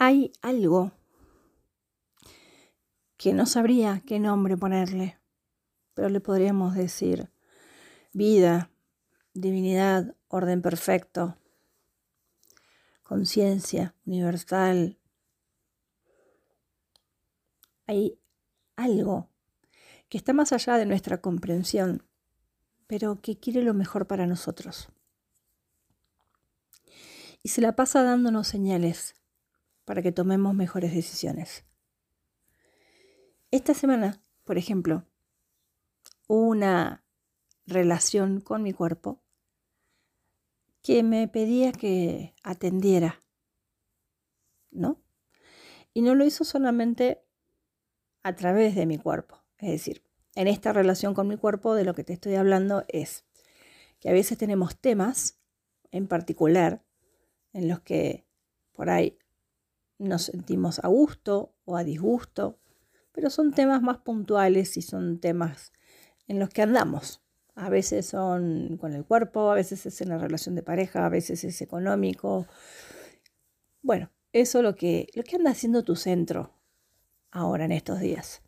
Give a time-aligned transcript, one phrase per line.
[0.00, 0.92] Hay algo
[3.16, 5.18] que no sabría qué nombre ponerle,
[5.94, 7.32] pero le podríamos decir
[8.12, 8.70] vida,
[9.34, 11.36] divinidad, orden perfecto,
[13.02, 15.00] conciencia universal.
[17.88, 18.20] Hay
[18.76, 19.28] algo
[20.08, 22.04] que está más allá de nuestra comprensión,
[22.86, 24.90] pero que quiere lo mejor para nosotros.
[27.42, 29.17] Y se la pasa dándonos señales
[29.88, 31.64] para que tomemos mejores decisiones.
[33.50, 35.06] Esta semana, por ejemplo,
[36.26, 37.06] una
[37.64, 39.22] relación con mi cuerpo
[40.82, 43.22] que me pedía que atendiera,
[44.70, 45.00] ¿no?
[45.94, 47.24] Y no lo hizo solamente
[48.22, 49.42] a través de mi cuerpo.
[49.56, 53.24] Es decir, en esta relación con mi cuerpo de lo que te estoy hablando es
[54.00, 55.40] que a veces tenemos temas
[55.92, 56.84] en particular
[57.54, 58.26] en los que
[58.74, 59.18] por ahí
[59.98, 62.58] nos sentimos a gusto o a disgusto
[63.18, 65.72] pero son temas más puntuales y son temas
[66.28, 67.20] en los que andamos.
[67.56, 71.08] A veces son con el cuerpo, a veces es en la relación de pareja, a
[71.08, 72.46] veces es económico.
[73.82, 76.54] Bueno, eso es lo que, lo que anda haciendo tu centro
[77.32, 78.42] ahora en estos días.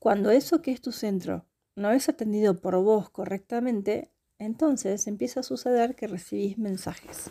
[0.00, 4.11] Cuando eso que es tu centro no es atendido por vos correctamente,
[4.44, 7.30] entonces empieza a suceder que recibís mensajes,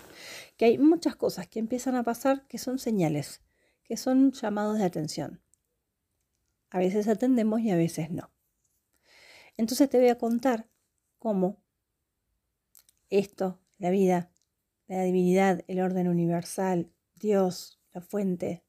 [0.58, 3.42] que hay muchas cosas que empiezan a pasar que son señales
[3.92, 5.42] que son llamados de atención.
[6.70, 8.32] A veces atendemos y a veces no.
[9.58, 10.70] Entonces te voy a contar
[11.20, 11.62] cómo
[13.10, 14.32] esto, la vida,
[14.88, 18.64] la divinidad, el orden universal, Dios, la fuente,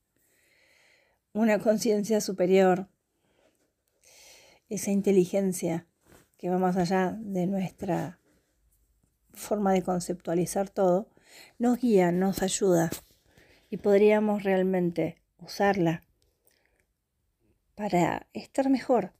[1.32, 2.88] una conciencia superior,
[4.68, 5.86] esa inteligencia
[6.36, 8.18] que va más allá de nuestra
[9.34, 11.08] forma de conceptualizar todo,
[11.58, 12.90] nos guía, nos ayuda
[13.70, 16.02] y podríamos realmente usarla
[17.74, 19.12] para estar mejor,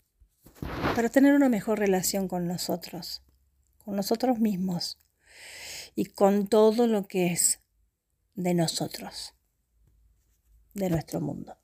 [0.95, 3.22] para tener una mejor relación con nosotros,
[3.84, 4.98] con nosotros mismos
[5.95, 7.61] y con todo lo que es
[8.34, 9.34] de nosotros,
[10.74, 11.56] de nuestro mundo.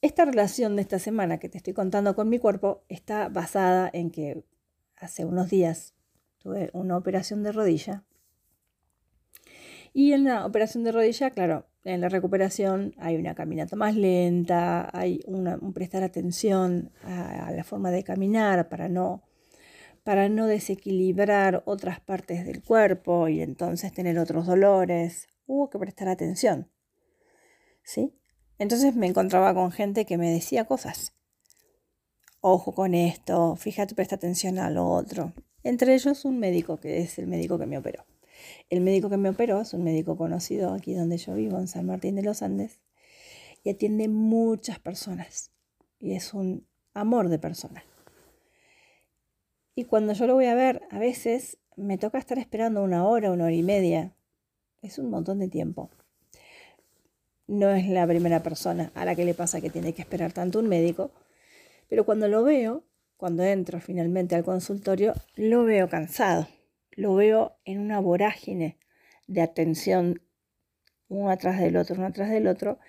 [0.00, 4.10] Esta relación de esta semana que te estoy contando con mi cuerpo está basada en
[4.10, 4.44] que
[4.96, 5.94] hace unos días
[6.38, 8.04] tuve una operación de rodilla
[9.92, 14.88] y en la operación de rodilla, claro, en la recuperación hay una caminata más lenta,
[14.92, 19.22] hay un prestar atención a, la forma de caminar para no,
[20.04, 25.28] para no desequilibrar otras partes del cuerpo y entonces tener otros dolores.
[25.46, 26.70] Hubo que prestar atención.
[27.82, 28.14] ¿Sí?
[28.58, 31.14] Entonces me encontraba con gente que me decía cosas.
[32.40, 35.32] Ojo con esto, fíjate, presta atención a lo otro.
[35.62, 38.04] Entre ellos un médico, que es el médico que me operó.
[38.70, 41.86] El médico que me operó es un médico conocido aquí donde yo vivo, en San
[41.86, 42.80] Martín de los Andes,
[43.64, 45.50] y atiende muchas personas.
[45.98, 47.84] Y es un amor de persona.
[49.74, 53.30] Y cuando yo lo voy a ver, a veces me toca estar esperando una hora,
[53.30, 54.12] una hora y media.
[54.82, 55.90] Es un montón de tiempo.
[57.46, 60.58] No es la primera persona a la que le pasa que tiene que esperar tanto
[60.58, 61.12] un médico,
[61.88, 62.84] pero cuando lo veo,
[63.18, 66.48] cuando entro finalmente al consultorio, lo veo cansado
[66.98, 68.76] lo veo en una vorágine
[69.28, 70.20] de atención
[71.06, 72.80] uno atrás del otro, uno atrás del otro,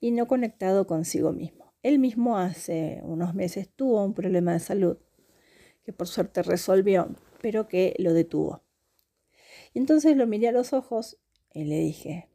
[0.00, 1.74] y no conectado consigo mismo.
[1.82, 4.96] Él mismo hace unos meses tuvo un problema de salud
[5.84, 8.62] que por suerte resolvió, pero que lo detuvo.
[9.74, 11.18] Y entonces lo miré a los ojos
[11.52, 12.30] y le dije,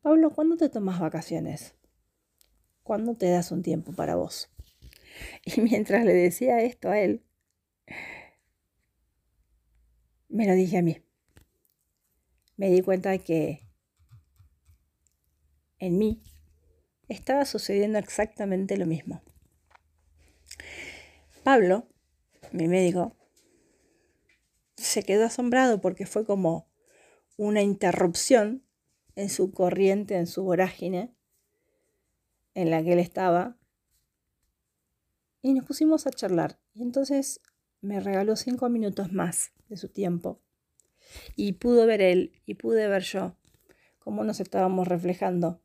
[0.00, 1.74] Pablo, ¿cuándo te tomas vacaciones?
[2.82, 4.50] ¿Cuándo te das un tiempo para vos?
[5.44, 7.24] Y mientras le decía esto a él,
[10.28, 11.02] me lo dije a mí.
[12.56, 13.66] Me di cuenta de que
[15.78, 16.22] en mí
[17.08, 19.22] estaba sucediendo exactamente lo mismo.
[21.42, 21.88] Pablo,
[22.52, 23.16] mi médico,
[24.76, 26.70] se quedó asombrado porque fue como
[27.36, 28.64] una interrupción
[29.16, 31.14] en su corriente, en su vorágine
[32.54, 33.56] en la que él estaba.
[35.42, 36.58] Y nos pusimos a charlar.
[36.74, 37.40] Y entonces
[37.80, 40.40] me regaló cinco minutos más de su tiempo.
[41.36, 43.36] Y pudo ver él y pude ver yo
[43.98, 45.62] cómo nos estábamos reflejando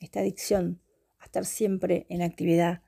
[0.00, 0.82] esta adicción
[1.18, 2.82] a estar siempre en actividad,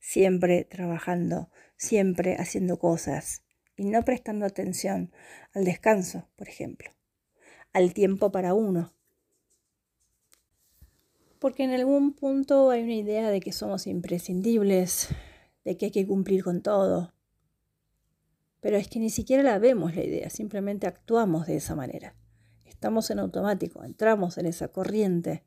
[0.00, 3.42] siempre trabajando, siempre haciendo cosas
[3.76, 5.12] y no prestando atención
[5.54, 6.90] al descanso, por ejemplo,
[7.72, 8.92] al tiempo para uno.
[11.38, 15.08] Porque en algún punto hay una idea de que somos imprescindibles,
[15.64, 17.12] de que hay que cumplir con todo,
[18.60, 22.16] pero es que ni siquiera la vemos la idea, simplemente actuamos de esa manera.
[22.64, 25.44] Estamos en automático, entramos en esa corriente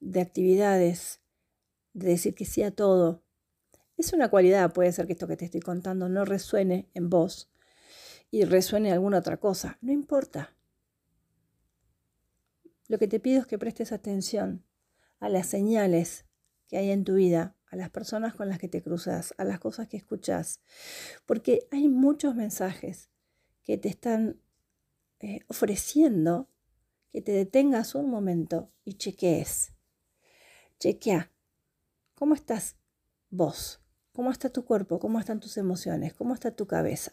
[0.00, 1.20] de actividades,
[1.92, 3.22] de decir que sí a todo.
[3.96, 7.50] Es una cualidad, puede ser que esto que te estoy contando no resuene en vos
[8.30, 10.54] y resuene alguna otra cosa, no importa.
[12.88, 14.64] Lo que te pido es que prestes atención
[15.20, 16.24] a las señales
[16.66, 19.60] que hay en tu vida, a las personas con las que te cruzas, a las
[19.60, 20.60] cosas que escuchas,
[21.26, 23.10] porque hay muchos mensajes
[23.62, 24.40] que te están
[25.20, 26.48] eh, ofreciendo
[27.12, 29.72] que te detengas un momento y chequees.
[30.78, 31.30] Chequea.
[32.14, 32.76] ¿Cómo estás
[33.30, 33.80] vos?
[34.12, 34.98] ¿Cómo está tu cuerpo?
[34.98, 36.14] ¿Cómo están tus emociones?
[36.14, 37.12] ¿Cómo está tu cabeza?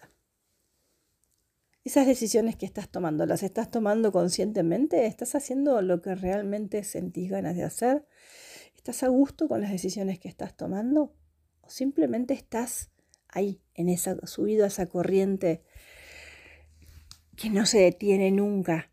[1.83, 5.05] Esas decisiones que estás tomando, ¿las estás tomando conscientemente?
[5.05, 8.05] ¿Estás haciendo lo que realmente sentís ganas de hacer?
[8.87, 11.13] ¿Estás a gusto con las decisiones que estás tomando?
[11.59, 12.89] ¿O simplemente estás
[13.27, 15.61] ahí, en esa, subido a esa corriente
[17.35, 18.89] que no se detiene nunca?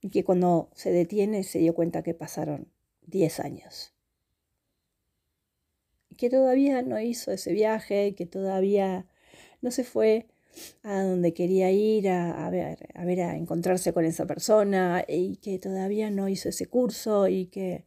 [0.00, 2.66] Y que cuando se detiene se dio cuenta que pasaron
[3.02, 3.94] 10 años.
[6.08, 9.06] Y que todavía no hizo ese viaje, que todavía
[9.62, 10.26] no se fue
[10.82, 15.60] a donde quería ir a, ver, a ver, a encontrarse con esa persona y que
[15.60, 17.86] todavía no hizo ese curso y que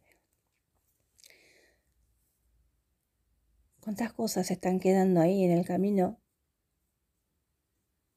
[3.82, 6.18] cuántas cosas están quedando ahí en el camino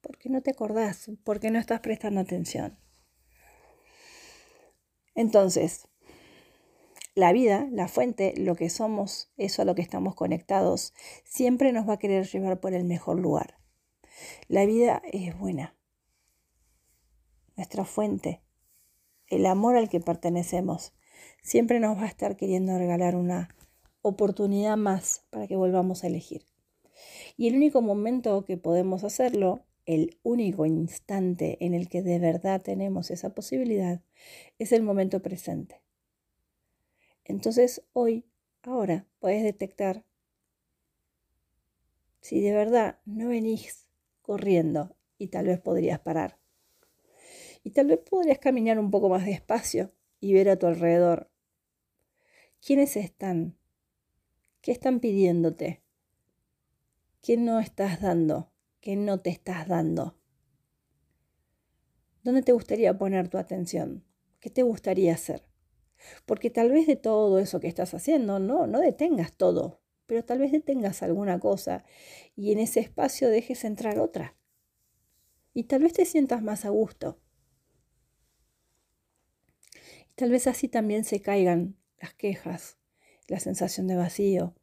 [0.02, 2.78] porque no te acordás, porque no estás prestando atención.
[5.16, 5.88] Entonces,
[7.16, 11.90] la vida, la fuente, lo que somos, eso a lo que estamos conectados, siempre nos
[11.90, 13.58] va a querer llevar por el mejor lugar.
[14.48, 15.76] La vida es buena.
[17.56, 18.42] Nuestra fuente,
[19.28, 20.94] el amor al que pertenecemos,
[21.42, 23.55] siempre nos va a estar queriendo regalar una
[24.08, 26.46] oportunidad más para que volvamos a elegir.
[27.38, 32.62] Y el único momento que podemos hacerlo, el único instante en el que de verdad
[32.62, 34.02] tenemos esa posibilidad,
[34.60, 35.82] es el momento presente.
[37.24, 38.26] Entonces hoy,
[38.62, 40.04] ahora, puedes detectar
[42.22, 43.88] si de verdad no venís
[44.22, 46.38] corriendo y tal vez podrías parar.
[47.64, 51.32] Y tal vez podrías caminar un poco más despacio y ver a tu alrededor.
[52.62, 53.58] ¿Quiénes están?
[54.66, 55.84] ¿Qué están pidiéndote?
[57.22, 58.52] ¿Qué no estás dando?
[58.82, 60.18] ¿Qué no te estás dando?
[62.24, 64.04] ¿Dónde te gustaría poner tu atención?
[64.40, 65.48] ¿Qué te gustaría hacer?
[66.26, 70.40] Porque tal vez de todo eso que estás haciendo, no, no detengas todo, pero tal
[70.40, 71.86] vez detengas alguna cosa
[72.36, 74.36] y en ese espacio dejes entrar otra.
[75.54, 77.20] Y tal vez te sientas más a gusto.
[80.10, 82.80] Y tal vez así también se caigan las quejas,
[83.28, 84.56] la sensación de vacío,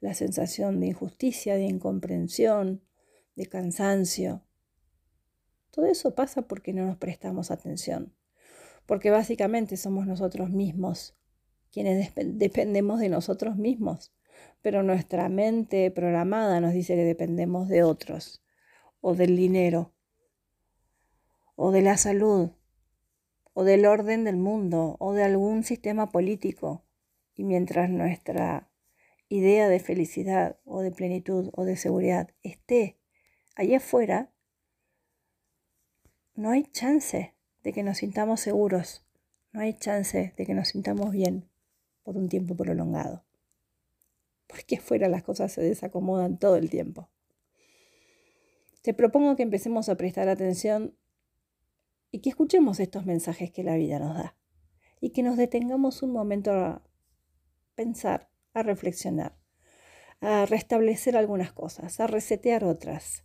[0.00, 2.82] la sensación de injusticia, de incomprensión,
[3.36, 4.44] de cansancio.
[5.70, 8.14] Todo eso pasa porque no nos prestamos atención
[8.90, 11.16] porque básicamente somos nosotros mismos
[11.70, 14.12] quienes dependemos de nosotros mismos,
[14.62, 18.42] pero nuestra mente programada nos dice que dependemos de otros,
[19.00, 19.94] o del dinero,
[21.54, 22.50] o de la salud,
[23.52, 26.84] o del orden del mundo, o de algún sistema político,
[27.40, 28.70] y mientras nuestra
[29.30, 32.98] idea de felicidad o de plenitud o de seguridad esté
[33.56, 34.30] allá afuera,
[36.34, 39.06] no hay chance de que nos sintamos seguros.
[39.52, 41.48] No hay chance de que nos sintamos bien
[42.02, 43.24] por un tiempo prolongado.
[44.46, 47.08] Porque afuera las cosas se desacomodan todo el tiempo.
[48.82, 50.94] Te propongo que empecemos a prestar atención
[52.10, 54.36] y que escuchemos estos mensajes que la vida nos da.
[55.00, 56.82] Y que nos detengamos un momento
[57.74, 59.36] pensar, a reflexionar,
[60.20, 63.24] a restablecer algunas cosas, a resetear otras.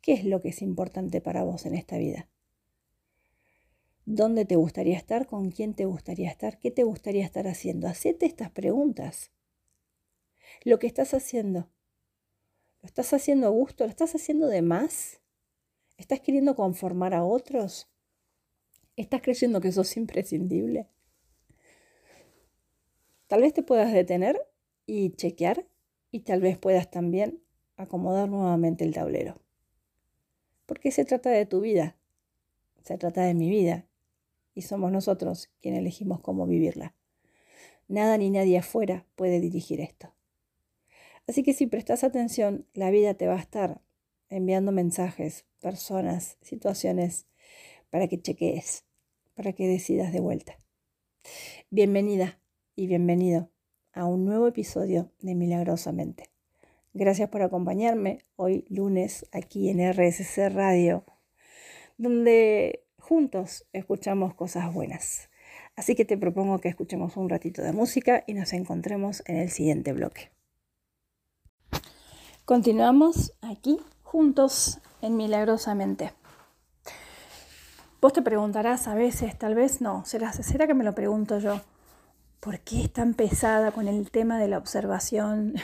[0.00, 2.28] ¿Qué es lo que es importante para vos en esta vida?
[4.04, 5.26] ¿Dónde te gustaría estar?
[5.26, 6.60] ¿Con quién te gustaría estar?
[6.60, 7.88] ¿Qué te gustaría estar haciendo?
[7.88, 9.32] Hacete estas preguntas.
[10.62, 11.68] Lo que estás haciendo,
[12.82, 13.84] ¿lo estás haciendo a gusto?
[13.84, 15.20] ¿Lo estás haciendo de más?
[15.98, 17.90] ¿Estás queriendo conformar a otros?
[18.94, 20.88] ¿Estás creyendo que sos imprescindible?
[23.26, 24.40] Tal vez te puedas detener
[24.86, 25.66] y chequear
[26.12, 27.42] y tal vez puedas también
[27.76, 29.40] acomodar nuevamente el tablero.
[30.66, 31.96] Porque se trata de tu vida,
[32.84, 33.86] se trata de mi vida
[34.54, 36.94] y somos nosotros quienes elegimos cómo vivirla.
[37.88, 40.14] Nada ni nadie afuera puede dirigir esto.
[41.26, 43.80] Así que si prestas atención, la vida te va a estar
[44.28, 47.26] enviando mensajes, personas, situaciones,
[47.90, 48.84] para que chequees,
[49.34, 50.58] para que decidas de vuelta.
[51.70, 52.40] Bienvenida
[52.76, 53.48] y bienvenido
[53.94, 56.30] a un nuevo episodio de Milagrosamente.
[56.92, 61.04] Gracias por acompañarme hoy lunes aquí en RSC Radio,
[61.96, 65.30] donde juntos escuchamos cosas buenas.
[65.74, 69.50] Así que te propongo que escuchemos un ratito de música y nos encontremos en el
[69.50, 70.30] siguiente bloque.
[72.44, 76.12] Continuamos aquí juntos en Milagrosamente.
[78.02, 81.62] Vos te preguntarás a veces, tal vez no, ¿será, ¿será que me lo pregunto yo?
[82.40, 85.54] ¿Por qué es tan pesada con el tema de la observación,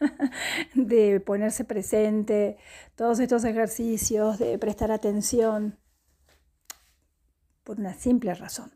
[0.74, 2.56] de ponerse presente,
[2.96, 5.78] todos estos ejercicios, de prestar atención?
[7.64, 8.72] Por una simple razón.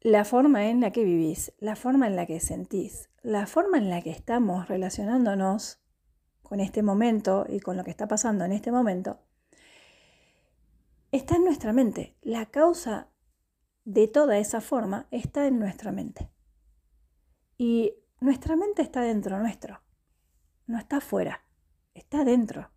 [0.00, 3.88] La forma en la que vivís, la forma en la que sentís, la forma en
[3.88, 5.78] la que estamos relacionándonos
[6.42, 9.20] con este momento y con lo que está pasando en este momento,
[11.12, 12.16] está en nuestra mente.
[12.20, 13.11] La causa
[13.84, 16.30] de toda esa forma está en nuestra mente.
[17.56, 19.82] Y nuestra mente está dentro nuestro,
[20.66, 21.44] no está afuera,
[21.94, 22.70] está dentro.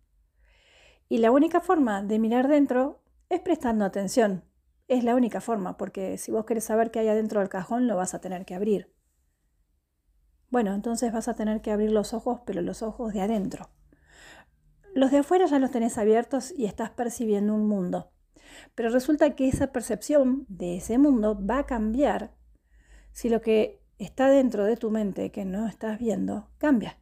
[1.08, 4.44] Y la única forma de mirar dentro es prestando atención.
[4.88, 7.96] Es la única forma, porque si vos querés saber qué hay adentro del cajón, lo
[7.96, 8.94] vas a tener que abrir.
[10.50, 13.70] Bueno, entonces vas a tener que abrir los ojos, pero los ojos de adentro.
[14.94, 18.12] Los de afuera ya los tenés abiertos y estás percibiendo un mundo.
[18.74, 22.34] Pero resulta que esa percepción de ese mundo va a cambiar
[23.12, 26.98] si lo que está dentro de tu mente que no estás viendo cambia.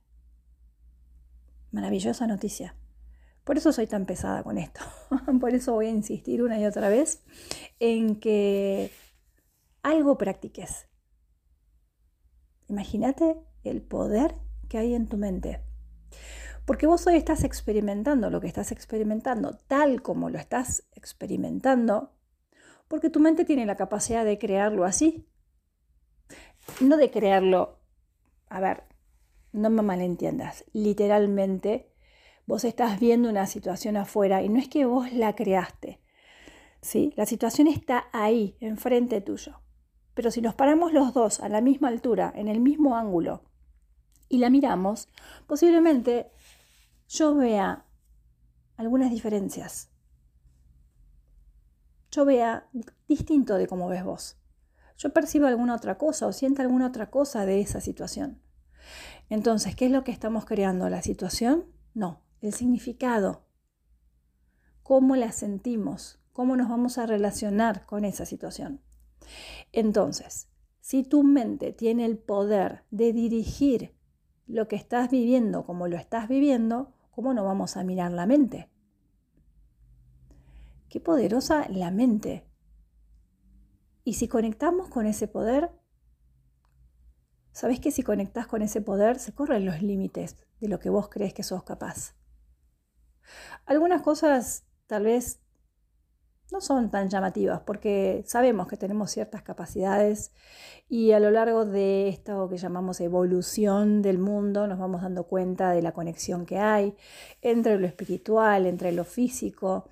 [1.71, 2.77] Maravillosa noticia.
[3.45, 4.81] Por eso soy tan pesada con esto.
[5.41, 7.23] Por eso voy a insistir una y otra vez
[7.79, 8.91] en que
[9.83, 10.89] algo practiques.
[12.69, 14.37] Imagínate el poder
[14.69, 15.61] que hay en tu mente.
[16.65, 22.13] Porque vos hoy estás experimentando lo que estás experimentando tal como lo estás experimentando,
[22.89, 25.27] porque tu mente tiene la capacidad de crearlo así.
[26.81, 27.81] No de crearlo,
[28.49, 28.85] a ver,
[29.53, 31.93] no me malentiendas, literalmente
[32.47, 36.01] vos estás viendo una situación afuera y no es que vos la creaste.
[36.81, 37.13] ¿sí?
[37.17, 39.61] La situación está ahí, enfrente tuyo.
[40.15, 43.43] Pero si nos paramos los dos a la misma altura, en el mismo ángulo,
[44.29, 45.09] y la miramos,
[45.47, 46.31] posiblemente
[47.15, 47.87] yo vea
[48.77, 49.89] algunas diferencias.
[52.11, 52.69] Yo vea
[53.07, 54.37] distinto de cómo ves vos.
[54.99, 58.43] Yo percibo alguna otra cosa o siento alguna otra cosa de esa situación.
[59.29, 60.89] Entonces, ¿qué es lo que estamos creando?
[60.89, 61.67] ¿La situación?
[61.95, 63.45] No, el significado.
[64.83, 66.21] ¿Cómo la sentimos?
[66.33, 68.81] ¿Cómo nos vamos a relacionar con esa situación?
[69.71, 70.49] Entonces,
[70.81, 73.95] si tu mente tiene el poder de dirigir
[74.47, 78.69] lo que estás viviendo como lo estás viviendo, ¿cómo no vamos a mirar la mente?
[80.89, 82.45] Qué poderosa la mente.
[84.03, 85.71] Y si conectamos con ese poder,
[87.53, 91.09] ¿sabes que si conectas con ese poder se corren los límites de lo que vos
[91.09, 92.17] crees que sos capaz?
[93.65, 95.41] Algunas cosas tal vez
[96.53, 100.33] no son tan llamativas porque sabemos que tenemos ciertas capacidades
[100.89, 105.71] y a lo largo de esto que llamamos evolución del mundo nos vamos dando cuenta
[105.71, 106.95] de la conexión que hay
[107.43, 109.89] entre lo espiritual, entre lo físico,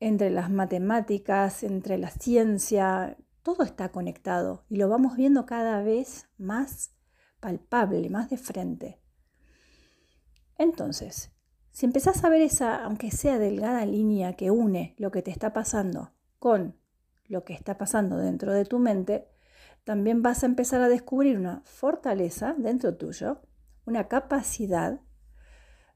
[0.00, 6.28] entre las matemáticas, entre la ciencia, todo está conectado y lo vamos viendo cada vez
[6.38, 6.92] más
[7.40, 9.00] palpable, más de frente.
[10.58, 11.31] Entonces,
[11.72, 15.52] si empezás a ver esa, aunque sea delgada línea que une lo que te está
[15.52, 16.76] pasando con
[17.26, 19.28] lo que está pasando dentro de tu mente,
[19.84, 23.40] también vas a empezar a descubrir una fortaleza dentro tuyo,
[23.86, 25.00] una capacidad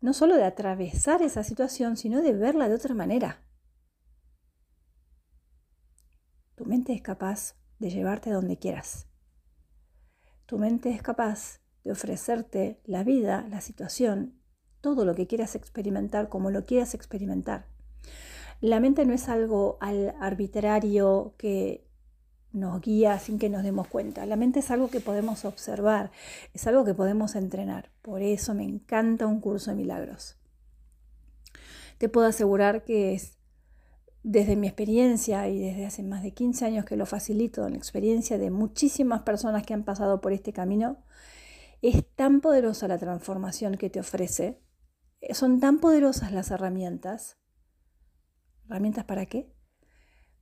[0.00, 3.42] no solo de atravesar esa situación, sino de verla de otra manera.
[6.54, 9.08] Tu mente es capaz de llevarte donde quieras.
[10.46, 14.40] Tu mente es capaz de ofrecerte la vida, la situación
[14.80, 17.66] todo lo que quieras experimentar como lo quieras experimentar.
[18.60, 21.86] La mente no es algo al arbitrario que
[22.52, 24.24] nos guía sin que nos demos cuenta.
[24.24, 26.10] La mente es algo que podemos observar,
[26.54, 27.90] es algo que podemos entrenar.
[28.02, 30.36] Por eso me encanta un curso de milagros.
[31.98, 33.36] Te puedo asegurar que es
[34.22, 37.78] desde mi experiencia y desde hace más de 15 años que lo facilito, en la
[37.78, 40.98] experiencia de muchísimas personas que han pasado por este camino,
[41.82, 44.58] es tan poderosa la transformación que te ofrece
[45.32, 47.38] son tan poderosas las herramientas.
[48.68, 49.52] ¿Herramientas para qué?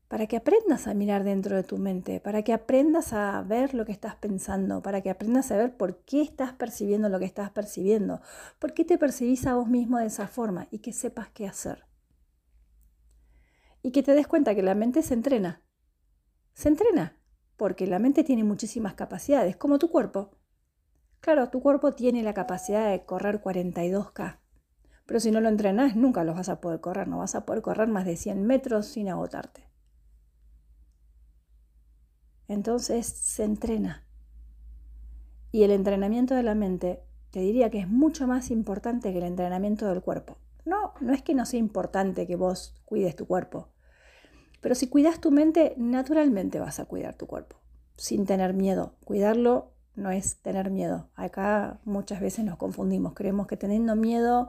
[0.09, 3.85] Para que aprendas a mirar dentro de tu mente, para que aprendas a ver lo
[3.85, 7.51] que estás pensando, para que aprendas a ver por qué estás percibiendo lo que estás
[7.51, 8.21] percibiendo,
[8.59, 11.85] por qué te percibís a vos mismo de esa forma y que sepas qué hacer.
[13.83, 15.63] Y que te des cuenta que la mente se entrena.
[16.53, 17.19] Se entrena,
[17.57, 20.39] porque la mente tiene muchísimas capacidades, como tu cuerpo.
[21.21, 24.44] Claro, tu cuerpo tiene la capacidad de correr 42K
[25.07, 27.09] Pero si no lo entrenas, nunca los vas a poder correr.
[27.09, 29.69] No vas a poder correr más de 100 metros sin agotarte.
[32.49, 34.07] Entonces se entrena.
[35.53, 39.25] Y el entrenamiento de la mente te diría que es mucho más importante que el
[39.25, 40.37] entrenamiento del cuerpo.
[40.65, 43.69] No, no es que no sea importante que vos cuides tu cuerpo.
[44.61, 47.57] Pero si cuidas tu mente, naturalmente vas a cuidar tu cuerpo,
[47.97, 48.95] sin tener miedo.
[49.05, 51.11] Cuidarlo no es tener miedo.
[51.15, 53.13] Acá muchas veces nos confundimos.
[53.15, 54.49] Creemos que teniendo miedo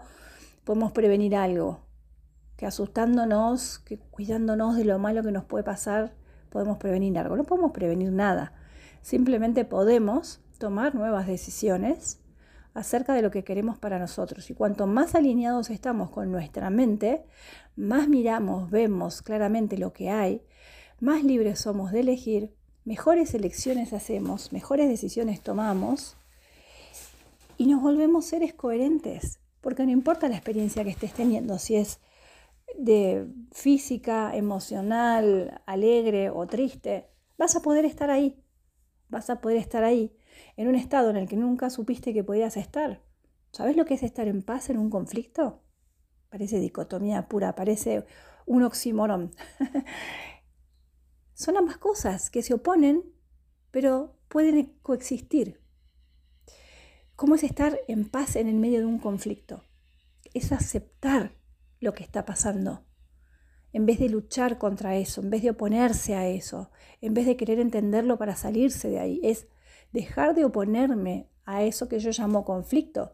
[0.66, 1.80] podemos prevenir algo.
[2.58, 6.14] Que asustándonos, que cuidándonos de lo malo que nos puede pasar,
[6.50, 7.38] podemos prevenir algo.
[7.38, 8.54] No podemos prevenir nada.
[9.02, 12.20] Simplemente podemos tomar nuevas decisiones
[12.74, 14.50] acerca de lo que queremos para nosotros.
[14.50, 17.24] Y cuanto más alineados estamos con nuestra mente,
[17.76, 20.42] más miramos, vemos claramente lo que hay,
[21.00, 22.54] más libres somos de elegir,
[22.84, 26.18] mejores elecciones hacemos, mejores decisiones tomamos
[27.58, 32.00] y nos volvemos seres coherentes, porque no importa la experiencia que estés teniendo, si es
[32.78, 38.40] de física, emocional, alegre o triste, vas a poder estar ahí,
[39.10, 40.16] vas a poder estar ahí
[40.56, 43.02] en un estado en el que nunca supiste que podías estar.
[43.52, 45.64] ¿Sabes lo que es estar en paz en un conflicto?
[46.30, 48.06] Parece dicotomía pura, parece
[48.46, 49.32] un oxímoron.
[51.34, 53.04] Son ambas cosas que se oponen,
[53.72, 55.65] pero pueden coexistir.
[57.16, 59.64] ¿Cómo es estar en paz en el medio de un conflicto?
[60.34, 61.32] Es aceptar
[61.80, 62.84] lo que está pasando,
[63.72, 67.38] en vez de luchar contra eso, en vez de oponerse a eso, en vez de
[67.38, 69.22] querer entenderlo para salirse de ahí.
[69.24, 69.48] Es
[69.94, 73.14] dejar de oponerme a eso que yo llamo conflicto.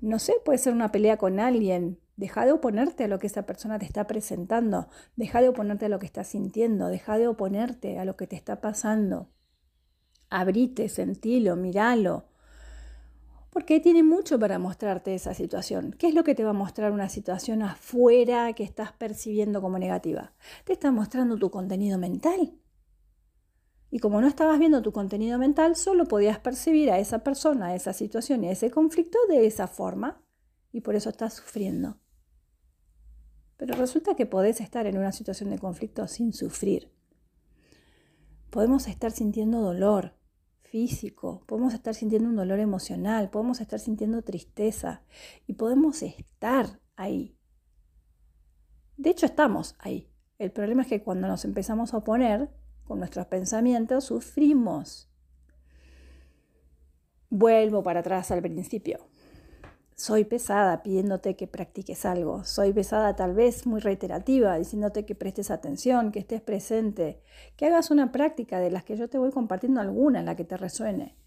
[0.00, 1.98] No sé, puede ser una pelea con alguien.
[2.16, 4.88] Deja de oponerte a lo que esa persona te está presentando.
[5.16, 6.86] Deja de oponerte a lo que estás sintiendo.
[6.86, 9.28] Deja de oponerte a lo que te está pasando.
[10.28, 12.29] Abrite, sentilo, miralo.
[13.50, 15.94] Porque tiene mucho para mostrarte esa situación.
[15.98, 19.78] ¿Qué es lo que te va a mostrar una situación afuera que estás percibiendo como
[19.78, 20.32] negativa?
[20.64, 22.54] Te está mostrando tu contenido mental.
[23.90, 27.74] Y como no estabas viendo tu contenido mental, solo podías percibir a esa persona, a
[27.74, 30.22] esa situación y a ese conflicto de esa forma.
[30.72, 31.98] Y por eso estás sufriendo.
[33.56, 36.92] Pero resulta que podés estar en una situación de conflicto sin sufrir.
[38.50, 40.19] Podemos estar sintiendo dolor
[40.70, 45.02] físico, podemos estar sintiendo un dolor emocional, podemos estar sintiendo tristeza
[45.46, 47.36] y podemos estar ahí.
[48.96, 50.08] De hecho, estamos ahí.
[50.38, 52.50] El problema es que cuando nos empezamos a oponer,
[52.84, 55.08] con nuestros pensamientos, sufrimos.
[57.28, 59.06] Vuelvo para atrás al principio.
[60.00, 62.42] Soy pesada pidiéndote que practiques algo.
[62.44, 67.20] Soy pesada tal vez muy reiterativa, diciéndote que prestes atención, que estés presente,
[67.58, 70.56] que hagas una práctica de las que yo te voy compartiendo alguna la que te
[70.56, 71.18] resuene.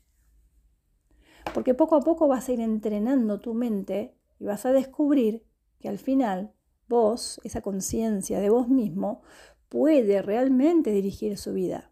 [1.53, 5.45] Porque poco a poco vas a ir entrenando tu mente y vas a descubrir
[5.79, 6.51] que al final
[6.89, 9.21] vos, esa conciencia de vos mismo,
[9.69, 11.91] puede realmente dirigir su vida,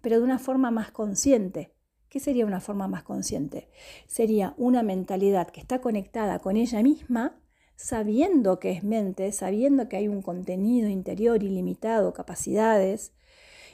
[0.00, 1.75] pero de una forma más consciente.
[2.16, 3.68] ¿Qué sería una forma más consciente?
[4.06, 7.38] Sería una mentalidad que está conectada con ella misma,
[7.74, 13.12] sabiendo que es mente, sabiendo que hay un contenido interior ilimitado, capacidades,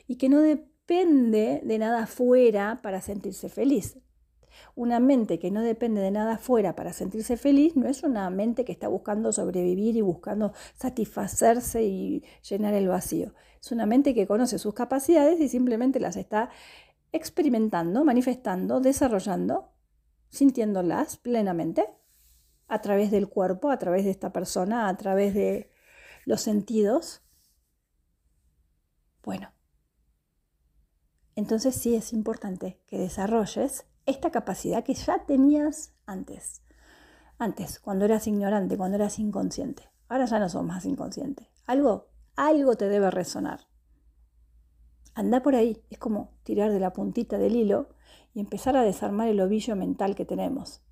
[0.09, 4.01] y que no depende de nada fuera para sentirse feliz.
[4.75, 8.65] Una mente que no depende de nada fuera para sentirse feliz no es una mente
[8.65, 13.35] que está buscando sobrevivir y buscando satisfacerse y llenar el vacío.
[13.61, 16.51] Es una mente que conoce sus capacidades y simplemente las está
[17.13, 19.73] experimentando, manifestando, desarrollando,
[20.31, 21.87] sintiéndolas plenamente
[22.69, 25.71] a través del cuerpo, a través de esta persona, a través de
[26.25, 27.23] los sentidos.
[29.23, 29.53] Bueno,
[31.35, 36.63] entonces sí es importante que desarrolles esta capacidad que ya tenías antes.
[37.39, 39.91] Antes, cuando eras ignorante, cuando eras inconsciente.
[40.09, 41.51] Ahora ya no sos más inconsciente.
[41.67, 43.72] Algo, algo te debe resonar.
[45.15, 47.89] Anda por ahí, es como tirar de la puntita del hilo
[48.35, 50.83] y empezar a desarmar el ovillo mental que tenemos.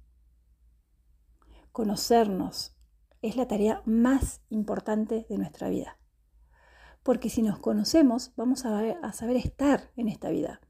[1.73, 2.77] Conocernos
[3.23, 5.99] es la tarea más importante de nuestra vida.
[7.03, 10.61] Porque si nos conocemos, vamos a, a saber estar en esta vida.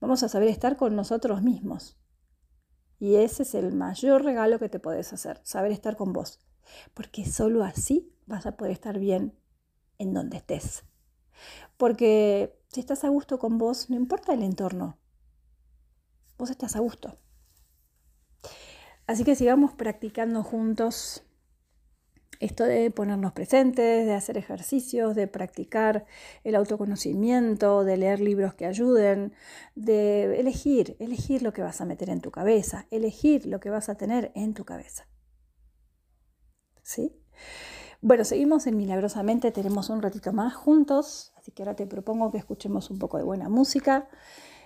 [0.00, 1.98] Vamos a saber estar con nosotros mismos.
[2.98, 6.40] Y ese es el mayor regalo que te puedes hacer, saber estar con vos.
[6.94, 9.38] Porque solo así vas a poder estar bien
[9.98, 10.84] en donde estés.
[11.76, 14.98] Porque si estás a gusto con vos, no importa el entorno.
[16.38, 17.18] Vos estás a gusto.
[19.06, 21.22] Así que sigamos practicando juntos
[22.40, 26.04] esto de ponernos presentes, de hacer ejercicios, de practicar
[26.42, 29.32] el autoconocimiento, de leer libros que ayuden,
[29.74, 33.88] de elegir, elegir lo que vas a meter en tu cabeza, elegir lo que vas
[33.88, 35.06] a tener en tu cabeza.
[36.84, 37.16] ¿sí?
[38.06, 42.36] Bueno, seguimos en Milagrosamente, tenemos un ratito más juntos, así que ahora te propongo que
[42.36, 44.10] escuchemos un poco de buena música.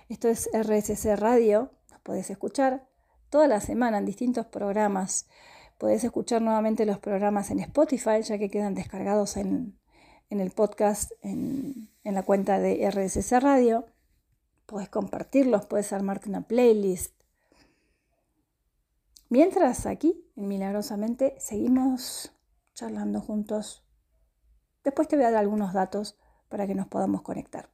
[0.09, 2.85] Esto es RSC Radio, nos podés escuchar
[3.29, 5.29] toda la semana en distintos programas.
[5.77, 9.79] Podés escuchar nuevamente los programas en Spotify, ya que quedan descargados en,
[10.29, 13.85] el podcast, en, en, la cuenta de RSC Radio.
[14.65, 17.15] Podés compartirlos, podés armarte una playlist.
[19.29, 22.33] Mientras aquí, en Milagrosamente, seguimos
[22.79, 23.83] charlando juntos.
[24.85, 27.69] Después te voy a dar algunos datos para que nos podamos conectar.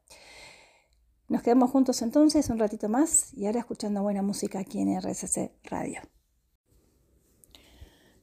[1.27, 5.51] Nos quedamos juntos entonces un ratito más y ahora escuchando buena música aquí en RSC
[5.63, 6.01] Radio.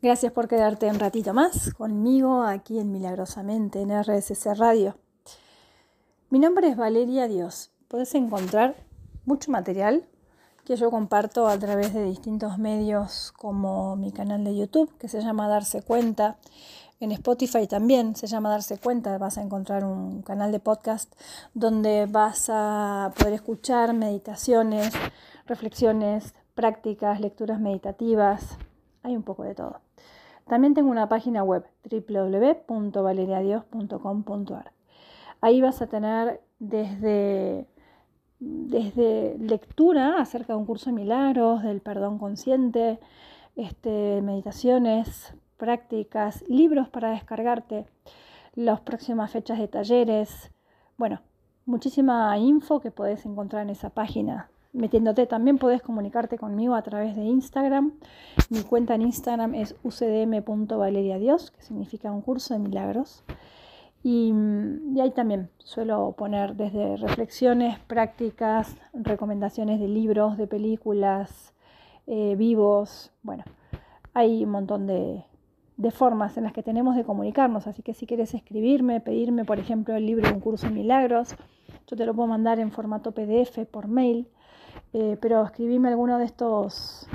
[0.03, 4.99] Gracias por quedarte un ratito más conmigo aquí en Milagrosamente en RSC Radio.
[6.31, 7.71] Mi nombre es Valeria Dios.
[7.87, 8.75] Puedes encontrar
[9.25, 10.09] mucho material
[10.64, 15.20] que yo comparto a través de distintos medios como mi canal de YouTube que se
[15.20, 16.38] llama Darse Cuenta
[17.03, 21.12] en Spotify también se llama Darse Cuenta, vas a encontrar un canal de podcast
[21.53, 24.94] donde vas a poder escuchar meditaciones,
[25.46, 28.57] reflexiones, prácticas, lecturas meditativas,
[29.03, 29.81] hay un poco de todo.
[30.46, 34.70] También tengo una página web www.valeriadios.com.ar.
[35.40, 37.66] Ahí vas a tener desde,
[38.70, 42.98] desde lectura acerca de un curso de milagros, del perdón consciente,
[43.57, 47.87] este, meditaciones, prácticas, libros para descargarte,
[48.55, 50.51] las próximas fechas de talleres,
[50.96, 51.20] bueno,
[51.66, 54.48] muchísima info que puedes encontrar en esa página.
[54.72, 57.92] Metiéndote también puedes comunicarte conmigo a través de Instagram.
[58.48, 63.22] Mi cuenta en Instagram es ucdm.valeriadios, que significa un curso de milagros.
[64.05, 64.33] Y,
[65.01, 71.55] ahí también suelo poner desde reflexiones, prácticas, recomendaciones de libros, de películas,
[72.07, 73.12] eh, vivos.
[73.23, 73.45] Bueno,
[74.12, 75.25] hay un montón de,
[75.77, 77.67] de formas en las que tenemos de comunicarnos.
[77.67, 81.35] Así que si quieres escribirme, pedirme, por ejemplo, el libro un curso de milagros,
[81.87, 84.29] yo te lo puedo mandar en formato PDF por mail,
[84.93, 87.07] eh, pero escribirme alguno de estos,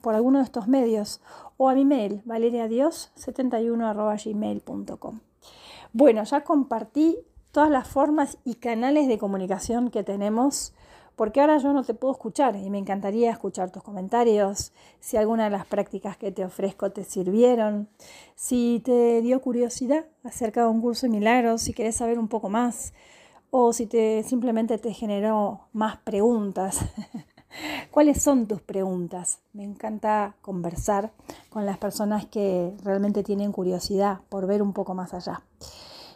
[0.00, 1.20] por alguno de estos medios
[1.56, 5.20] o a mi mail, valeriadios71.gmail.com.
[5.92, 7.18] Bueno, ya compartí
[7.50, 10.72] todas las formas y canales de comunicación que tenemos
[11.20, 15.44] porque ahora yo no te puedo escuchar y me encantaría escuchar tus comentarios, si alguna
[15.44, 17.90] de las prácticas que te ofrezco te sirvieron,
[18.36, 22.48] si te dio curiosidad acerca de un curso de milagros, si querés saber un poco
[22.48, 22.94] más
[23.50, 26.78] o si te simplemente te generó más preguntas.
[27.90, 29.38] ¿Cuáles son tus preguntas?
[29.52, 31.12] Me encanta conversar
[31.48, 35.42] con las personas que realmente tienen curiosidad por ver un poco más allá.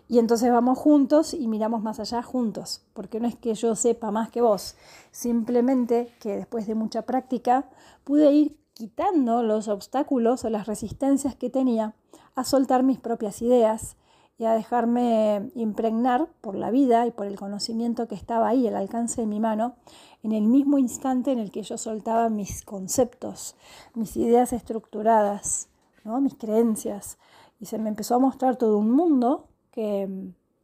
[0.06, 4.10] Y entonces vamos juntos y miramos más allá juntos, porque no es que yo sepa
[4.10, 4.76] más que vos,
[5.10, 7.70] simplemente que después de mucha práctica
[8.04, 11.94] pude ir quitando los obstáculos o las resistencias que tenía
[12.34, 13.96] a soltar mis propias ideas
[14.36, 18.76] y a dejarme impregnar por la vida y por el conocimiento que estaba ahí al
[18.76, 19.76] alcance de mi mano
[20.22, 23.54] en el mismo instante en el que yo soltaba mis conceptos,
[23.94, 25.68] mis ideas estructuradas,
[26.02, 26.20] ¿no?
[26.20, 27.18] mis creencias.
[27.60, 30.08] Y se me empezó a mostrar todo un mundo que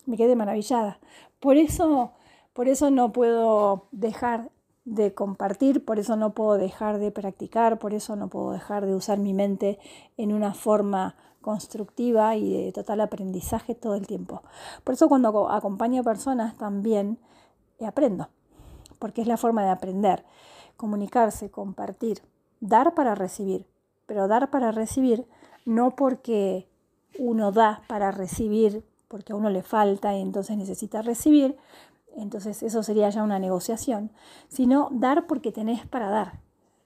[0.06, 0.98] me quedé maravillada.
[1.38, 2.12] Por eso,
[2.52, 4.50] por eso no puedo dejar
[4.84, 8.94] de compartir, por eso no puedo dejar de practicar, por eso no puedo dejar de
[8.94, 9.78] usar mi mente
[10.16, 14.42] en una forma constructiva y de total aprendizaje todo el tiempo.
[14.84, 17.18] Por eso cuando acompaño a personas también
[17.78, 18.28] eh, aprendo,
[18.98, 20.24] porque es la forma de aprender,
[20.76, 22.22] comunicarse, compartir,
[22.60, 23.66] dar para recibir,
[24.06, 25.26] pero dar para recibir
[25.64, 26.68] no porque
[27.18, 31.56] uno da para recibir porque a uno le falta y entonces necesita recibir,
[32.16, 34.12] entonces eso sería ya una negociación,
[34.48, 36.40] sino dar porque tenés para dar.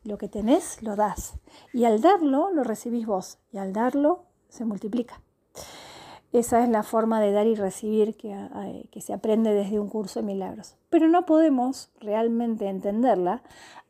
[0.04, 1.34] Lo que tenés, lo das.
[1.72, 3.38] Y al darlo, lo recibís vos.
[3.52, 5.20] Y al darlo, se multiplica.
[6.32, 8.34] Esa es la forma de dar y recibir que,
[8.90, 10.76] que, se aprende desde un curso de milagros.
[10.90, 13.42] Pero no podemos realmente entenderla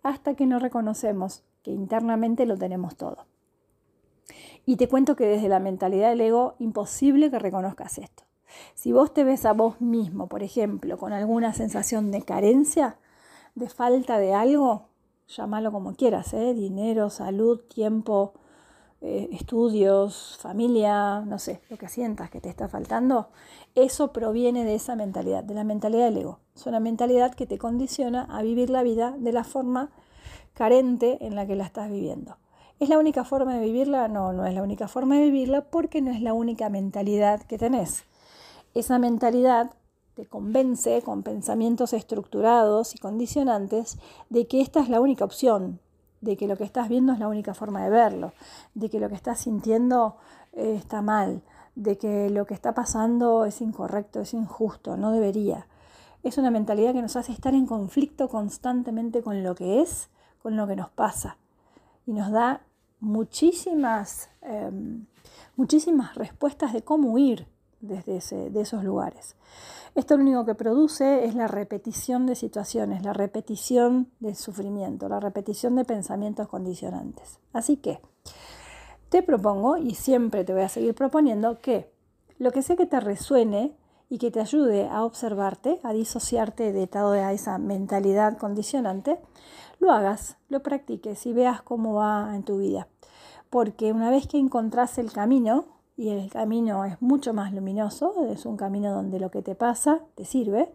[0.02, 3.24] hasta que no reconocemos que internamente lo tenemos todo.
[4.66, 8.24] Y te cuento que desde la mentalidad del ego, imposible que reconozcas esto.
[8.74, 12.98] Si vos te ves a vos mismo, por ejemplo, con alguna sensación de carencia,
[13.54, 14.88] de falta de algo,
[15.28, 16.54] llámalo como quieras, ¿eh?
[16.54, 18.34] dinero, salud, tiempo,
[19.06, 23.28] eh, estudios, familia, no sé, lo que sientas que te está faltando,
[23.74, 26.38] eso proviene de esa mentalidad, de la mentalidad del ego.
[26.56, 29.90] Es una mentalidad que te condiciona a vivir la vida de la forma
[30.54, 32.38] carente en la que la estás viviendo.
[32.80, 34.08] ¿Es la única forma de vivirla?
[34.08, 37.58] No, no es la única forma de vivirla porque no es la única mentalidad que
[37.58, 38.04] tenés.
[38.72, 39.70] Esa mentalidad
[40.14, 43.98] te convence con pensamientos estructurados y condicionantes
[44.30, 45.80] de que esta es la única opción,
[46.24, 48.32] de que lo que estás viendo es la única forma de verlo,
[48.74, 50.16] de que lo que estás sintiendo
[50.52, 51.42] eh, está mal,
[51.74, 55.66] de que lo que está pasando es incorrecto, es injusto, no debería.
[56.22, 60.08] Es una mentalidad que nos hace estar en conflicto constantemente con lo que es,
[60.42, 61.36] con lo que nos pasa.
[62.06, 62.62] Y nos da
[63.00, 65.06] muchísimas, em,
[65.56, 67.46] muchísimas respuestas de cómo huir
[67.86, 69.36] desde de esos lugares.
[69.94, 75.20] Esto lo único que produce es la repetición de situaciones, la repetición del sufrimiento, la
[75.20, 77.38] repetición de pensamientos condicionantes.
[77.52, 78.00] Así que
[79.08, 81.92] te propongo, y siempre te voy a seguir proponiendo, que
[82.38, 83.76] lo que sea que te resuene
[84.08, 89.20] y que te ayude a observarte, a disociarte de toda esa mentalidad condicionante,
[89.78, 92.88] lo hagas, lo practiques y veas cómo va en tu vida.
[93.50, 98.46] Porque una vez que encontrás el camino, y el camino es mucho más luminoso, es
[98.46, 100.72] un camino donde lo que te pasa te sirve,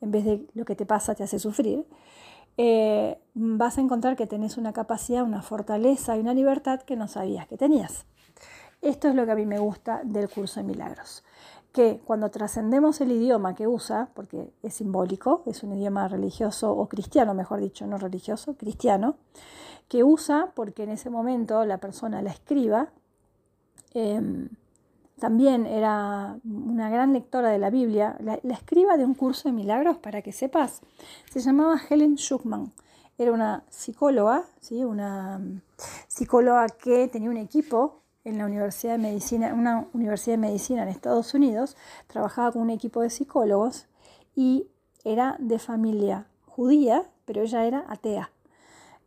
[0.00, 1.86] en vez de lo que te pasa te hace sufrir,
[2.56, 7.08] eh, vas a encontrar que tenés una capacidad, una fortaleza y una libertad que no
[7.08, 8.04] sabías que tenías.
[8.82, 11.24] Esto es lo que a mí me gusta del curso de milagros,
[11.72, 16.88] que cuando trascendemos el idioma que usa, porque es simbólico, es un idioma religioso o
[16.88, 19.16] cristiano, mejor dicho, no religioso, cristiano,
[19.88, 22.90] que usa porque en ese momento la persona la escriba,
[23.98, 24.48] em,
[25.18, 29.98] también era una gran lectora de la Biblia, la, escriba de un curso de milagros,
[29.98, 30.80] para que sepas,
[31.30, 32.72] se llamaba Helen Schuckman.
[33.18, 34.84] Era una psicóloga, ¿sí?
[34.84, 35.60] una mm,
[36.06, 40.88] psicóloga que tenía un equipo en la Universidad de Medicina, una universidad de medicina en
[40.88, 43.86] Estados Unidos, trabajaba con un equipo de psicólogos
[44.36, 44.68] y
[45.04, 48.30] era de familia judía, pero ella era atea.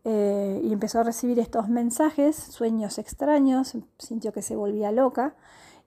[0.03, 5.35] Eh, y empezó a recibir estos mensajes, sueños extraños, sintió que se volvía loca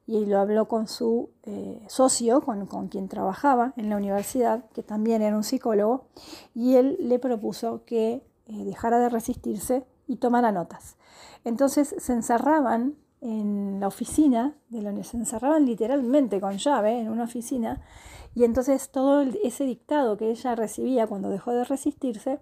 [0.06, 5.22] y lo habló con su eh, socio, con, quien trabajaba en la universidad, que también
[5.22, 6.06] era un psicólogo,
[6.54, 10.96] y él le propuso que eh, dejara de resistirse y tomara notas.
[11.44, 17.80] Entonces se encerraban en la oficina, de se encerraban literalmente con llave en una oficina,
[18.34, 22.40] y entonces todo ese dictado que ella recibía cuando dejó de resistirse,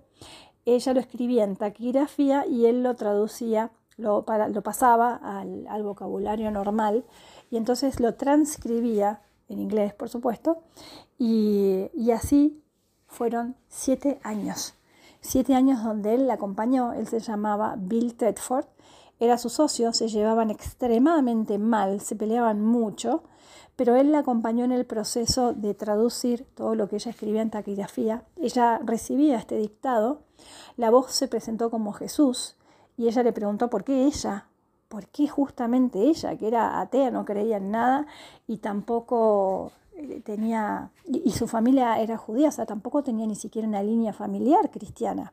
[0.64, 6.50] ella lo escribía en taquigrafía y él lo traducía, lo, lo pasaba al, al vocabulario
[6.50, 7.04] normal
[7.50, 9.20] y entonces lo transcribía
[9.52, 10.62] en inglés, por supuesto,
[11.18, 12.60] y, así
[13.06, 14.74] fueron siete años.
[15.20, 18.66] Siete años donde él la acompañó, él se llamaba Bill Tedford,
[19.20, 23.22] era su socio, se llevaban extremadamente mal, se peleaban mucho,
[23.76, 27.50] pero él la acompañó en el proceso de traducir todo lo que ella escribía en
[27.50, 28.24] taquigrafía.
[28.36, 30.22] Ella recibía este dictado,
[30.76, 32.56] la voz se presentó como Jesús
[32.96, 34.46] y ella le preguntó por qué ella,
[34.88, 38.06] ¿por qué justamente ella, que era atea, no creía en nada
[38.46, 43.66] y tampoco eh, tenía, y, su familia era judía, o sea, tampoco tenía ni siquiera
[43.66, 45.32] una línea familiar cristiana?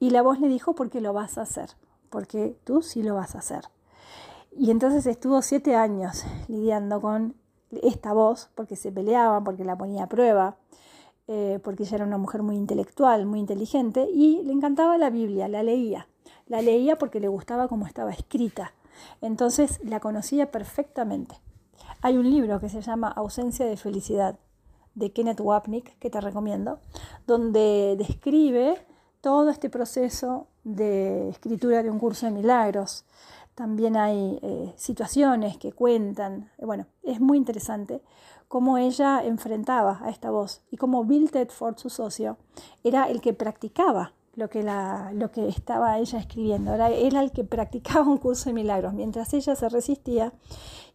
[0.00, 1.70] Y la voz le dijo, porque lo vas a hacer,
[2.10, 3.64] porque tú sí lo vas a hacer.
[4.56, 7.34] Y entonces estuvo siete años lidiando con
[7.82, 10.56] esta voz, porque se peleaban, porque la ponía a prueba,
[11.26, 15.48] eh, porque ella era una mujer muy intelectual, muy inteligente, y le encantaba la Biblia,
[15.48, 16.06] la leía.
[16.46, 18.74] La leía porque le gustaba cómo estaba escrita.
[19.20, 21.40] Entonces la conocía perfectamente.
[22.02, 24.38] Hay un libro que se llama Ausencia de Felicidad
[24.94, 26.78] de Kenneth Wapnick, que te recomiendo,
[27.26, 28.76] donde describe
[29.20, 33.04] todo este proceso de escritura de un curso de milagros.
[33.54, 36.50] También hay eh, situaciones que cuentan.
[36.58, 38.02] Bueno, es muy interesante
[38.54, 42.36] cómo ella enfrentaba a esta voz y cómo Bill Tedford, su socio,
[42.84, 46.72] era el que practicaba lo que, lo que estaba ella escribiendo.
[46.72, 50.34] Era, era el que practicaba un curso de milagros, mientras ella se resistía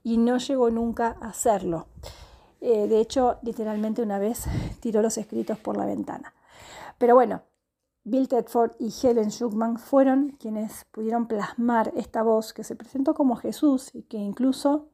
[0.04, 1.88] y no llegó nunca a hacerlo.
[2.62, 4.46] Eh, de hecho, literalmente una vez
[4.80, 6.34] tiró los escritos por la ventana.
[6.98, 7.42] Pero bueno,
[8.06, 13.36] Bill Tedford y Helen Schuckman fueron quienes pudieron plasmar esta voz que se presentó como
[13.36, 14.89] Jesús y que incluso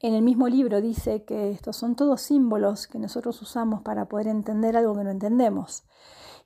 [0.00, 4.28] en el mismo libro dice que estos son todos símbolos que nosotros usamos para poder
[4.28, 5.84] entender algo que no entendemos.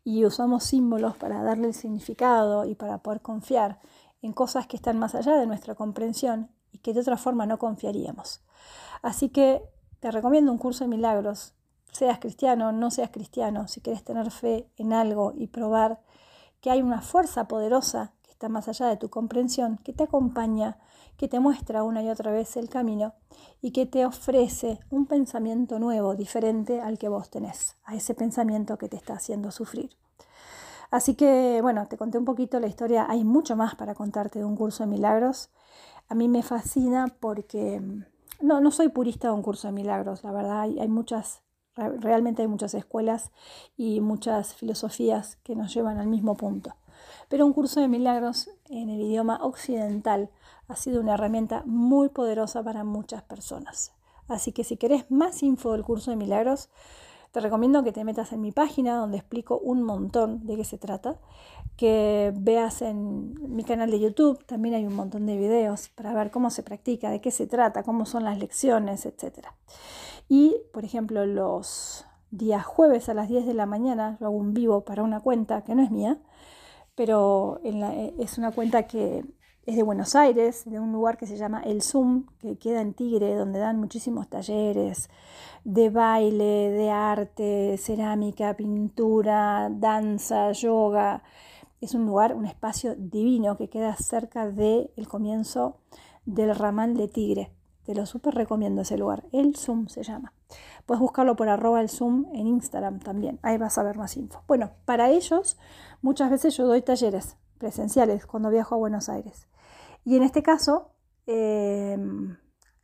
[0.05, 3.81] Y usamos símbolos para darle el significado y para poder confiar
[4.23, 7.59] en cosas que están más allá de nuestra comprensión y que de otra forma no
[7.59, 8.43] confiaríamos.
[9.03, 9.63] Así que
[9.99, 11.55] te recomiendo un curso de milagros,
[11.93, 16.01] seas cristiano, no seas cristiano, si quieres tener fe en algo y probar
[16.61, 20.79] que hay una fuerza poderosa está más allá de tu comprensión, que te acompaña,
[21.19, 23.13] que te muestra una y otra vez el camino
[23.61, 28.79] y que te ofrece un pensamiento nuevo, diferente al que vos tenés, a ese pensamiento
[28.79, 29.91] que te está haciendo sufrir.
[30.91, 34.47] Así que, bueno, te conté un poquito la historia, hay mucho más para contarte de
[34.47, 35.51] un curso de milagros.
[36.09, 37.83] A mí me fascina porque,
[38.41, 41.43] no, no soy purista de un curso de milagros, la verdad, hay, hay muchas,
[41.77, 43.33] realmente hay muchas escuelas
[43.77, 46.75] y muchas filosofías que nos llevan al mismo punto.
[47.29, 50.31] Pero un curso de milagros en el idioma occidental
[50.69, 53.93] ha sido una herramienta muy poderosa para muchas personas.
[54.29, 56.69] Así que si querés más info del curso de milagros,
[57.33, 60.79] te recomiendo que te metas en mi página donde explico un montón de qué se
[60.79, 61.17] trata,
[61.77, 66.31] que veas en mi canal de YouTube, también hay un montón de videos para ver
[66.31, 69.47] cómo se practica, de qué se trata, cómo son las lecciones, etc.
[70.29, 74.55] Y, por ejemplo, los días jueves a las 10 de la mañana yo hago un
[74.55, 76.19] vivo para una cuenta que no es mía,
[77.01, 79.25] pero es una cuenta que
[79.65, 82.93] es de Buenos Aires, de un lugar que se llama El Zoom, que queda en
[82.93, 85.09] Tigre, donde dan muchísimos talleres
[85.65, 91.23] de baile, de arte, cerámica, pintura, danza, yoga.
[91.81, 95.79] Es un lugar, un espacio divino que queda cerca del comienzo
[96.27, 97.51] del ramal de Tigre.
[97.85, 99.25] Te lo súper recomiendo ese lugar.
[99.33, 100.35] El Zoom se llama.
[100.85, 103.39] Puedes buscarlo por arroba el Zoom en Instagram también.
[103.43, 104.43] Ahí vas a ver más info.
[104.47, 105.57] Bueno, para ellos
[106.03, 109.49] muchas veces yo doy talleres presenciales cuando viajo a Buenos Aires.
[110.05, 110.93] Y en este caso,
[111.27, 112.37] em,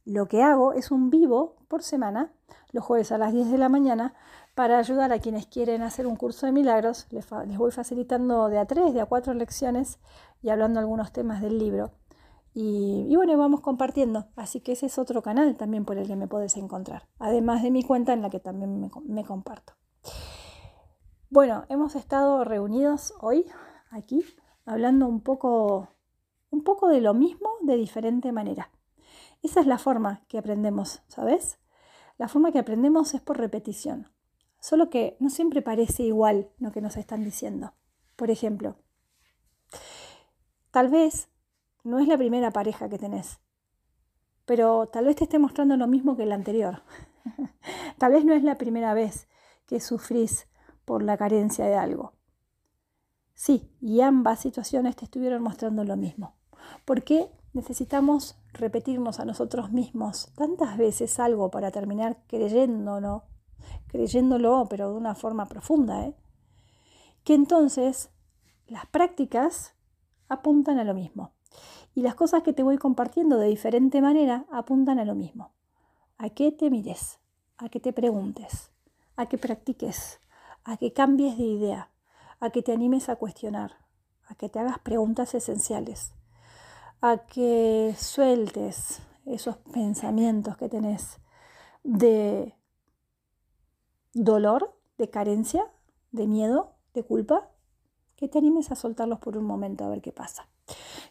[0.04, 2.32] lo que hago es un vivo por semana,
[2.72, 4.14] los jueves a las 10 de la mañana,
[4.54, 7.06] para ayudar a quienes quieren hacer un curso de milagros.
[7.10, 7.26] Les,
[7.58, 9.98] voy facilitando de a tres, de a cuatro lecciones
[10.42, 11.92] y hablando algunos temas del libro.
[12.54, 14.28] Y, bueno, vamos compartiendo.
[14.34, 17.06] Así que ese es otro canal también por el que me puedes encontrar.
[17.18, 19.74] Además de mi cuenta en la que también me comparto.
[21.28, 23.46] Bueno, hemos estado reunidos hoy
[23.90, 24.24] aquí
[24.64, 25.88] hablando un poco
[26.50, 28.70] un poco de lo mismo de diferente manera.
[29.42, 31.58] Esa es la forma que aprendemos, ¿sabes?
[32.16, 34.12] La forma que aprendemos es por repetición.
[34.60, 37.74] Solo que no siempre parece igual lo que nos están diciendo.
[38.14, 38.76] Por ejemplo,
[40.70, 41.28] tal vez
[41.82, 43.40] no es la primera pareja que tenés,
[44.44, 46.84] pero tal vez te esté mostrando lo mismo que la anterior.
[47.98, 49.26] tal vez no es la primera vez
[49.66, 50.46] que sufrís
[50.86, 52.14] por la carencia de algo.
[53.34, 56.36] Sí, y ambas situaciones te estuvieron mostrando lo mismo.
[56.86, 63.24] ¿Por qué necesitamos repetirnos a nosotros mismos tantas veces algo para terminar creyéndolo,
[63.88, 66.06] creyéndolo, pero de una forma profunda?
[66.06, 66.14] ¿eh?
[67.24, 68.08] Que entonces
[68.66, 69.74] las prácticas
[70.28, 71.34] apuntan a lo mismo.
[71.94, 75.52] Y las cosas que te voy compartiendo de diferente manera apuntan a lo mismo.
[76.18, 77.18] A que te mires,
[77.58, 78.70] a que te preguntes,
[79.16, 80.20] a que practiques,
[80.66, 81.90] a que cambies de idea,
[82.40, 83.76] a que te animes a cuestionar,
[84.26, 86.12] a que te hagas preguntas esenciales,
[87.00, 91.20] a que sueltes esos pensamientos que tenés
[91.84, 92.56] de
[94.12, 95.70] dolor, de carencia,
[96.10, 97.48] de miedo, de culpa,
[98.16, 100.48] que te animes a soltarlos por un momento a ver qué pasa.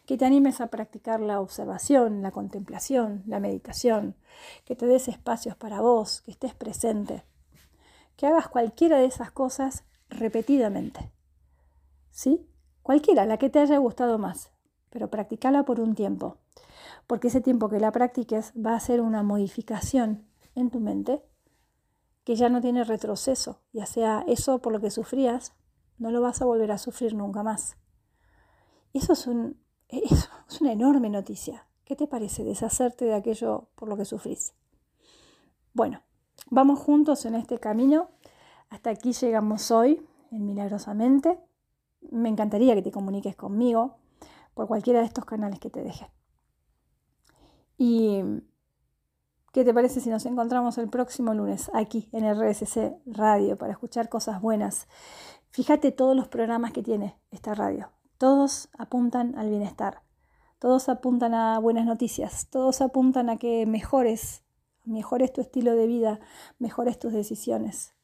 [0.04, 4.16] Que te animes a practicar la observación, la contemplación, la meditación,
[4.66, 7.24] que te des espacios para vos, que estés presente,
[8.16, 11.12] que hagas cualquiera de esas cosas repetidamente.
[12.10, 12.48] ¿Sí?
[12.82, 14.50] Cualquiera, la que te haya gustado más
[14.96, 16.38] pero practicala por un tiempo,
[17.06, 21.22] porque ese tiempo que la practiques va a ser una modificación en tu mente
[22.24, 25.52] que ya no tiene retroceso, ya sea eso por lo que sufrías,
[25.98, 27.76] no lo vas a volver a sufrir nunca más.
[28.94, 31.66] Eso es, un, eso es una enorme noticia.
[31.84, 34.54] ¿Qué te parece deshacerte de aquello por lo que sufrís?
[35.74, 36.00] Bueno,
[36.50, 38.10] vamos juntos en este camino.
[38.68, 41.38] Hasta aquí llegamos hoy, en Milagrosamente.
[42.10, 43.98] Me encantaría que te comuniques conmigo
[44.54, 46.10] por cualquiera de estos canales que te deje.
[47.78, 48.22] ¿Y
[49.52, 54.08] qué te parece si nos encontramos el próximo lunes aquí en RSC Radio para escuchar
[54.08, 54.88] cosas buenas?
[55.50, 57.90] Fíjate todos los programas que tiene esta radio.
[58.18, 60.02] Todos apuntan al bienestar.
[60.58, 62.48] Todos apuntan a buenas noticias.
[62.48, 64.42] Todos apuntan a que mejores,
[64.86, 66.20] mejores tu estilo de vida,
[66.58, 67.94] mejores tus decisiones.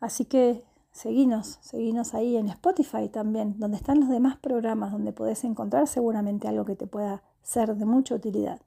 [0.00, 5.42] Así que Seguinos, seguinos ahí en Spotify también, donde están los demás programas, donde podés
[5.42, 8.60] encontrar seguramente algo que te pueda ser de mucha utilidad.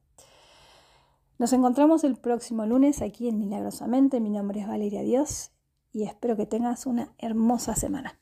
[1.40, 4.20] Nos encontramos el próximo lunes aquí en Milagrosamente.
[4.20, 5.52] Mi nombre es Valeria Dios
[5.94, 8.20] y espero que tengas una hermosa semana.